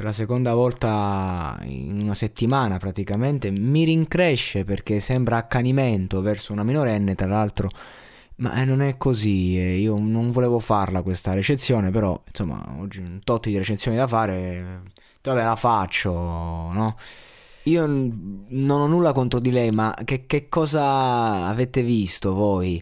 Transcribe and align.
per 0.00 0.08
la 0.08 0.14
seconda 0.14 0.54
volta 0.54 1.58
in 1.64 2.00
una 2.00 2.14
settimana 2.14 2.78
praticamente, 2.78 3.50
mi 3.50 3.84
rincresce 3.84 4.64
perché 4.64 4.98
sembra 4.98 5.36
accanimento 5.36 6.22
verso 6.22 6.54
una 6.54 6.62
minorenne, 6.62 7.14
tra 7.14 7.26
l'altro, 7.26 7.68
ma 8.36 8.62
eh, 8.62 8.64
non 8.64 8.80
è 8.80 8.96
così, 8.96 9.58
io 9.58 9.98
non 9.98 10.30
volevo 10.30 10.58
farla 10.58 11.02
questa 11.02 11.34
recensione, 11.34 11.90
però 11.90 12.18
insomma, 12.26 12.64
oggi 12.78 13.00
un 13.00 13.20
tot 13.22 13.48
di 13.48 13.58
recensioni 13.58 13.98
da 13.98 14.06
fare, 14.06 14.84
vabbè 15.20 15.42
la 15.44 15.56
faccio, 15.56 16.12
no? 16.12 16.96
Io 17.64 17.84
non 17.86 18.80
ho 18.80 18.86
nulla 18.86 19.12
contro 19.12 19.38
di 19.38 19.50
lei, 19.50 19.70
ma 19.70 19.94
che, 20.04 20.24
che 20.24 20.48
cosa 20.48 21.44
avete 21.46 21.82
visto 21.82 22.32
voi? 22.32 22.80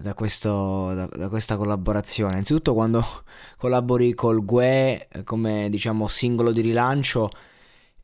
Da, 0.00 0.14
questo, 0.14 0.92
da, 0.94 1.06
da, 1.06 1.28
questa 1.28 1.56
collaborazione. 1.56 2.32
Innanzitutto 2.32 2.74
quando 2.74 3.04
collabori 3.58 4.14
col 4.14 4.44
GUE 4.44 5.08
come 5.24 5.68
diciamo 5.70 6.08
singolo 6.08 6.50
di 6.52 6.60
rilancio, 6.60 7.30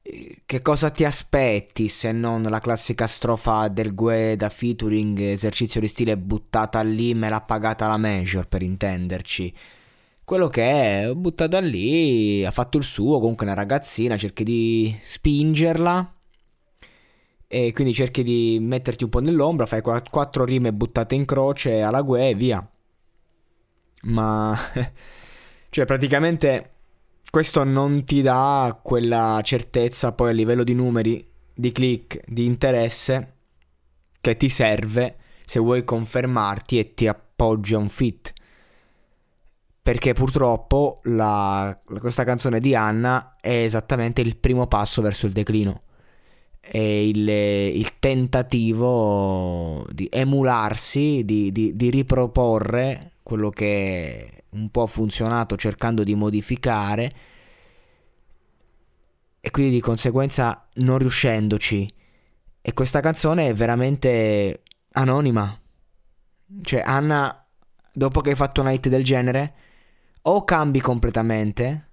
eh, 0.03 0.43
che 0.47 0.63
cosa 0.63 0.91
ti 0.91 1.05
aspetti 1.05 1.89
se 1.89 2.13
non 2.13 2.43
la 2.43 2.61
classica 2.61 3.07
strofa 3.07 3.69
del 3.69 3.95
GUE 3.95 4.37
da 4.37 4.49
featuring, 4.49 5.19
esercizio 5.19 5.81
di 5.81 5.89
stile 5.89 6.17
buttata 6.17 6.81
lì, 6.83 7.15
me 7.15 7.29
l'ha 7.29 7.41
pagata 7.41 7.89
la 7.89 7.97
Major 7.97 8.47
per 8.47 8.63
intenderci? 8.63 9.55
Quello 10.25 10.49
che 10.49 10.63
è, 11.05 11.15
buttata 11.15 11.59
lì, 11.59 12.45
ha 12.45 12.51
fatto 12.51 12.77
il 12.77 12.85
suo, 12.85 13.19
comunque 13.19 13.47
una 13.47 13.55
ragazzina, 13.55 14.17
cerchi 14.17 14.45
di 14.45 14.97
spingerla 15.01 16.18
e 17.51 17.73
quindi 17.73 17.95
cerchi 17.95 18.23
di 18.23 18.59
metterti 18.61 19.05
un 19.05 19.11
po' 19.11 19.21
nell'ombra, 19.21 19.65
fai 19.65 19.81
quattro 19.81 20.45
rime 20.45 20.73
buttate 20.73 21.15
in 21.15 21.25
croce 21.25 21.81
alla 21.81 22.03
gue 22.03 22.29
e 22.29 22.35
via. 22.35 22.71
Ma 24.03 24.57
cioè 25.71 25.85
praticamente 25.87 26.73
questo 27.31 27.65
non 27.65 28.05
ti 28.05 28.21
dà 28.21 28.79
quella 28.83 29.41
certezza 29.43 30.13
poi 30.13 30.31
a 30.31 30.33
livello 30.33 30.63
di 30.63 30.75
numeri, 30.75 31.27
di 31.55 31.73
click, 31.73 32.21
di 32.27 32.45
interesse 32.45 33.37
che 34.21 34.37
ti 34.37 34.51
serve 34.51 35.17
se 35.45 35.59
vuoi 35.59 35.85
confermarti 35.85 36.79
e 36.79 36.93
ti 36.93 37.09
appoggi 37.09 37.75
a 37.75 37.79
un 37.79 37.89
fit. 37.89 38.35
Perché 39.81 40.13
purtroppo 40.13 41.01
la, 41.05 41.81
questa 41.83 42.25
canzone 42.25 42.61
di 42.61 42.75
Anna 42.75 43.37
è 43.41 43.63
esattamente 43.63 44.21
il 44.21 44.37
primo 44.37 44.67
passo 44.67 45.01
verso 45.01 45.25
il 45.25 45.33
declino 45.33 45.85
il, 46.73 47.29
il 47.29 47.99
tentativo 47.99 49.87
di 49.91 50.09
emularsi, 50.11 51.25
di, 51.25 51.51
di, 51.53 51.77
di 51.77 51.91
riproporre 51.91 53.13
quello 53.23 53.51
che 53.51 54.45
un 54.51 54.71
po' 54.71 54.83
ha 54.83 54.87
funzionato 54.87 55.57
cercando 55.57 56.03
di 56.03 56.15
modificare 56.15 57.13
e 59.41 59.51
quindi 59.51 59.73
di 59.73 59.81
conseguenza 59.81 60.69
non 60.75 60.99
riuscendoci. 60.99 61.89
E 62.61 62.73
questa 62.75 63.01
canzone 63.01 63.49
è 63.49 63.55
veramente 63.55 64.63
anonima. 64.93 65.59
Cioè, 66.63 66.81
Anna, 66.85 67.47
dopo 67.93 68.21
che 68.21 68.31
hai 68.31 68.37
fatto 68.37 68.61
una 68.61 68.73
hit 68.73 68.89
del 68.89 69.05
genere, 69.05 69.55
o 70.23 70.45
cambi 70.45 70.81
completamente. 70.81 71.87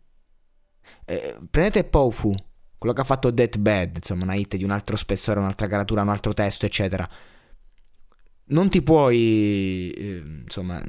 Eh, 1.05 1.37
prendete 1.49 1.83
Pofu 1.83 2.35
quello 2.77 2.93
che 2.93 3.01
ha 3.01 3.05
fatto 3.05 3.31
Death 3.31 3.57
Bad, 3.57 3.97
insomma, 3.97 4.23
una 4.23 4.35
hit 4.35 4.55
di 4.55 4.63
un 4.63 4.71
altro 4.71 4.95
spessore, 4.95 5.39
un'altra 5.39 5.67
caratura, 5.67 6.01
un 6.01 6.09
altro 6.09 6.33
testo, 6.33 6.65
eccetera. 6.65 7.07
Non 8.47 8.69
ti 8.69 8.81
puoi, 8.81 9.91
eh, 9.91 10.23
insomma, 10.43 10.81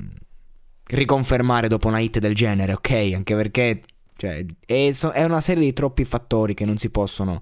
riconfermare 0.84 1.68
dopo 1.68 1.88
una 1.88 1.98
hit 1.98 2.18
del 2.18 2.34
genere, 2.34 2.72
ok? 2.74 3.12
Anche 3.14 3.34
perché 3.34 3.82
cioè, 4.16 4.44
è, 4.64 4.92
è, 5.12 5.24
una 5.24 5.40
serie 5.40 5.62
di 5.62 5.72
troppi 5.72 6.04
fattori 6.04 6.54
che 6.54 6.64
non 6.64 6.78
si 6.78 6.90
possono 6.90 7.40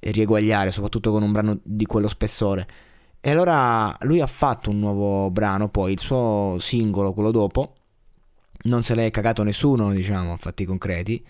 rieguagliare, 0.00 0.70
soprattutto 0.70 1.10
con 1.10 1.22
un 1.22 1.32
brano 1.32 1.58
di 1.62 1.86
quello 1.86 2.08
spessore. 2.08 2.66
E 3.20 3.30
allora 3.30 3.96
lui 4.02 4.20
ha 4.20 4.26
fatto 4.26 4.70
un 4.70 4.78
nuovo 4.78 5.30
brano, 5.30 5.68
poi 5.68 5.92
il 5.92 6.00
suo 6.00 6.56
singolo, 6.60 7.12
quello 7.12 7.30
dopo, 7.30 7.74
non 8.64 8.82
se 8.82 8.94
l'è 8.94 9.10
cagato 9.10 9.42
nessuno, 9.42 9.92
diciamo, 9.92 10.32
a 10.32 10.36
fatti 10.36 10.64
concreti. 10.64 11.24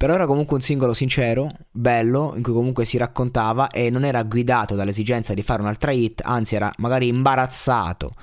Però 0.00 0.14
era 0.14 0.24
comunque 0.24 0.56
un 0.56 0.62
singolo 0.62 0.94
sincero, 0.94 1.52
bello, 1.70 2.32
in 2.34 2.42
cui 2.42 2.54
comunque 2.54 2.86
si 2.86 2.96
raccontava 2.96 3.68
e 3.68 3.90
non 3.90 4.06
era 4.06 4.22
guidato 4.22 4.74
dall'esigenza 4.74 5.34
di 5.34 5.42
fare 5.42 5.60
un'altra 5.60 5.90
hit, 5.90 6.22
anzi 6.24 6.54
era 6.54 6.72
magari 6.78 7.08
imbarazzato 7.08 8.14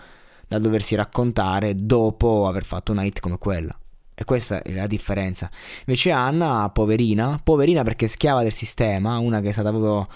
dal 0.47 0.59
doversi 0.59 0.95
raccontare 0.95 1.75
dopo 1.75 2.47
aver 2.47 2.63
fatto 2.63 2.91
una 2.91 3.03
hit 3.03 3.19
come 3.19 3.37
quella. 3.37 3.79
E 4.15 4.23
questa 4.23 4.63
è 4.63 4.73
la 4.73 4.87
differenza. 4.87 5.51
Invece 5.81 6.09
Anna, 6.09 6.67
poverina, 6.73 7.39
poverina 7.43 7.83
perché 7.83 8.07
schiava 8.07 8.41
del 8.41 8.53
sistema, 8.53 9.19
una 9.19 9.39
che 9.39 9.49
è 9.49 9.51
stata 9.51 9.69
proprio 9.69 10.07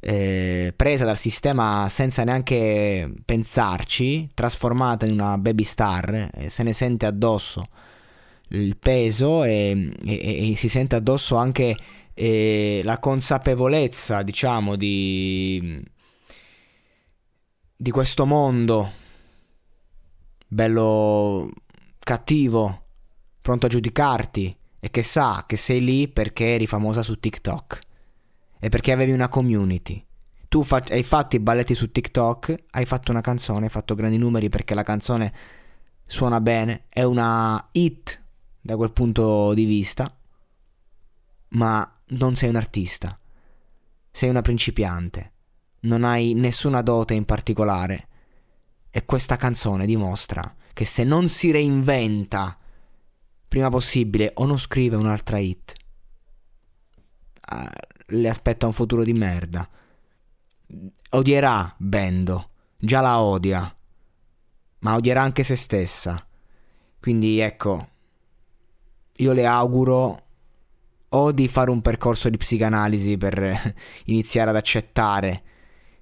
eh, 0.00 0.72
presa 0.74 1.04
dal 1.04 1.18
sistema 1.18 1.86
senza 1.90 2.24
neanche 2.24 3.12
pensarci, 3.26 4.26
trasformata 4.32 5.04
in 5.04 5.12
una 5.12 5.36
baby 5.36 5.64
star, 5.64 6.30
e 6.32 6.48
se 6.48 6.62
ne 6.62 6.72
sente 6.72 7.04
addosso 7.04 7.66
il 8.50 8.76
peso 8.76 9.44
e, 9.44 9.92
e, 10.04 10.50
e 10.50 10.56
si 10.56 10.68
sente 10.68 10.96
addosso 10.96 11.36
anche 11.36 11.76
eh, 12.14 12.80
la 12.84 12.98
consapevolezza, 12.98 14.22
diciamo, 14.22 14.76
di, 14.76 15.82
di 17.76 17.90
questo 17.90 18.26
mondo 18.26 18.92
bello 20.52 21.48
cattivo, 22.00 22.82
pronto 23.40 23.66
a 23.66 23.68
giudicarti 23.68 24.56
e 24.80 24.90
che 24.90 25.02
sa 25.02 25.44
che 25.46 25.56
sei 25.56 25.82
lì 25.82 26.08
perché 26.08 26.54
eri 26.54 26.66
famosa 26.66 27.02
su 27.02 27.20
TikTok 27.20 27.78
e 28.58 28.68
perché 28.68 28.92
avevi 28.92 29.12
una 29.12 29.28
community. 29.28 30.04
Tu 30.48 30.64
fa- 30.64 30.84
hai 30.90 31.04
fatto 31.04 31.36
i 31.36 31.40
balletti 31.40 31.74
su 31.74 31.92
TikTok, 31.92 32.64
hai 32.70 32.84
fatto 32.84 33.12
una 33.12 33.20
canzone, 33.20 33.66
hai 33.66 33.70
fatto 33.70 33.94
grandi 33.94 34.18
numeri 34.18 34.48
perché 34.48 34.74
la 34.74 34.82
canzone 34.82 35.32
suona 36.04 36.40
bene, 36.40 36.86
è 36.88 37.04
una 37.04 37.68
hit 37.70 38.20
da 38.60 38.76
quel 38.76 38.92
punto 38.92 39.54
di 39.54 39.64
vista, 39.64 40.14
ma 41.48 42.00
non 42.08 42.36
sei 42.36 42.48
un 42.48 42.56
artista, 42.56 43.18
sei 44.10 44.28
una 44.28 44.42
principiante, 44.42 45.32
non 45.80 46.04
hai 46.04 46.34
nessuna 46.34 46.82
dote 46.82 47.14
in 47.14 47.24
particolare 47.24 48.08
e 48.90 49.04
questa 49.04 49.36
canzone 49.36 49.86
dimostra 49.86 50.54
che 50.72 50.84
se 50.84 51.04
non 51.04 51.28
si 51.28 51.50
reinventa 51.50 52.58
prima 53.48 53.68
possibile 53.68 54.32
o 54.34 54.46
non 54.46 54.58
scrive 54.58 54.96
un'altra 54.96 55.38
hit, 55.38 55.74
uh, 57.50 57.68
le 58.06 58.28
aspetta 58.28 58.66
un 58.66 58.72
futuro 58.72 59.02
di 59.02 59.12
merda. 59.12 59.68
Odierà 61.10 61.74
Bendo, 61.76 62.50
già 62.78 63.00
la 63.00 63.20
odia, 63.20 63.76
ma 64.78 64.94
odierà 64.94 65.22
anche 65.22 65.42
se 65.42 65.56
stessa. 65.56 66.24
Quindi 67.00 67.40
ecco, 67.40 67.88
io 69.20 69.32
le 69.32 69.46
auguro 69.46 70.24
o 71.10 71.32
di 71.32 71.48
fare 71.48 71.70
un 71.70 71.80
percorso 71.80 72.28
di 72.28 72.36
psicanalisi 72.36 73.16
per 73.16 73.74
iniziare 74.06 74.50
ad 74.50 74.56
accettare 74.56 75.42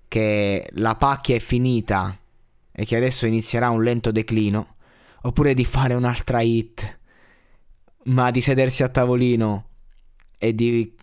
che 0.08 0.68
la 0.74 0.94
pacchia 0.94 1.36
è 1.36 1.40
finita 1.40 2.18
e 2.70 2.84
che 2.84 2.96
adesso 2.96 3.26
inizierà 3.26 3.70
un 3.70 3.82
lento 3.82 4.12
declino, 4.12 4.76
oppure 5.22 5.52
di 5.52 5.64
fare 5.64 5.94
un'altra 5.94 6.40
hit, 6.40 6.98
ma 8.04 8.30
di 8.30 8.40
sedersi 8.40 8.82
a 8.82 8.88
tavolino 8.88 9.66
e 10.38 10.54
di 10.54 10.94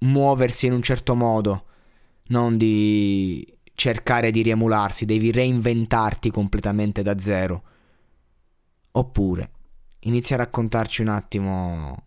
muoversi 0.00 0.66
in 0.66 0.72
un 0.72 0.82
certo 0.82 1.14
modo, 1.14 1.66
non 2.28 2.56
di 2.58 3.46
cercare 3.74 4.30
di 4.30 4.42
riemularsi, 4.42 5.06
devi 5.06 5.30
reinventarti 5.30 6.30
completamente 6.30 7.02
da 7.02 7.18
zero. 7.18 7.62
Oppure 8.92 9.50
inizia 10.00 10.36
a 10.36 10.40
raccontarci 10.40 11.02
un 11.02 11.08
attimo 11.08 12.06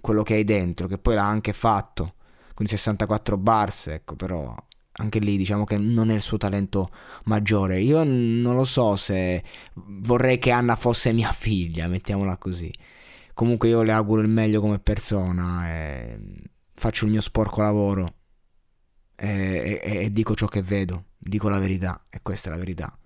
quello 0.00 0.22
che 0.22 0.34
hai 0.34 0.44
dentro, 0.44 0.86
che 0.86 0.98
poi 0.98 1.14
l'ha 1.14 1.26
anche 1.26 1.52
fatto 1.52 2.14
con 2.54 2.66
i 2.66 2.68
64 2.68 3.36
bars, 3.36 3.86
ecco, 3.88 4.16
però 4.16 4.54
anche 5.00 5.18
lì 5.20 5.36
diciamo 5.36 5.64
che 5.64 5.78
non 5.78 6.10
è 6.10 6.14
il 6.14 6.20
suo 6.20 6.38
talento 6.38 6.90
maggiore. 7.24 7.80
Io 7.80 8.02
non 8.04 8.54
lo 8.54 8.64
so 8.64 8.96
se 8.96 9.42
vorrei 9.74 10.38
che 10.38 10.50
Anna 10.50 10.76
fosse 10.76 11.12
mia 11.12 11.30
figlia, 11.32 11.86
mettiamola 11.88 12.36
così. 12.36 12.72
Comunque 13.34 13.68
io 13.68 13.82
le 13.82 13.92
auguro 13.92 14.22
il 14.22 14.28
meglio 14.28 14.60
come 14.60 14.80
persona, 14.80 15.70
e 15.70 16.18
faccio 16.74 17.04
il 17.04 17.12
mio 17.12 17.20
sporco 17.20 17.60
lavoro 17.60 18.14
e, 19.14 19.80
e, 19.82 19.96
e 20.04 20.12
dico 20.12 20.34
ciò 20.34 20.46
che 20.46 20.62
vedo, 20.62 21.06
dico 21.16 21.48
la 21.48 21.58
verità 21.58 22.06
e 22.08 22.20
questa 22.22 22.48
è 22.48 22.52
la 22.52 22.58
verità. 22.58 22.98